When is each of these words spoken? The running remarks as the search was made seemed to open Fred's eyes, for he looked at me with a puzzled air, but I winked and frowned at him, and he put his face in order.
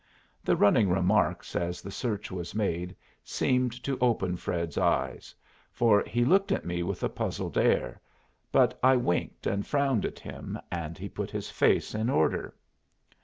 The 0.43 0.55
running 0.55 0.89
remarks 0.89 1.55
as 1.55 1.79
the 1.79 1.91
search 1.91 2.31
was 2.31 2.55
made 2.55 2.95
seemed 3.23 3.71
to 3.83 3.99
open 3.99 4.35
Fred's 4.35 4.75
eyes, 4.75 5.35
for 5.71 6.03
he 6.07 6.25
looked 6.25 6.51
at 6.51 6.65
me 6.65 6.81
with 6.81 7.03
a 7.03 7.07
puzzled 7.09 7.55
air, 7.55 8.01
but 8.51 8.79
I 8.81 8.95
winked 8.95 9.45
and 9.45 9.63
frowned 9.63 10.03
at 10.03 10.17
him, 10.17 10.57
and 10.71 10.97
he 10.97 11.07
put 11.07 11.29
his 11.29 11.51
face 11.51 11.93
in 11.93 12.09
order. 12.09 12.55